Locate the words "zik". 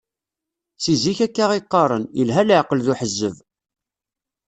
1.01-1.19